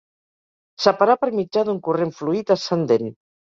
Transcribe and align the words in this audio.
Separar 0.85 1.17
per 1.25 1.29
mitjà 1.41 1.65
d'un 1.69 1.83
corrent 1.91 2.17
fluid 2.23 2.57
ascendent. 2.59 3.15